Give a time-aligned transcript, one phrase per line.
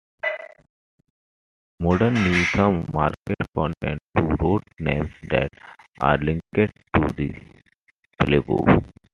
[1.79, 5.49] Modern Needham Market contains two road names that
[6.01, 6.69] are linked to
[7.15, 7.35] the
[8.19, 8.81] plague.